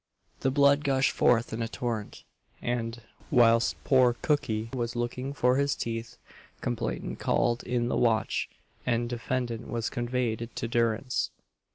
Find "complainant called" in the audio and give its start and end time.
6.59-7.61